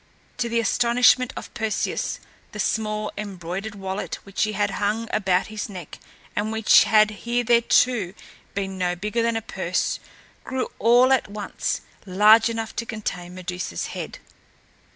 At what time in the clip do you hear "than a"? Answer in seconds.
9.21-9.43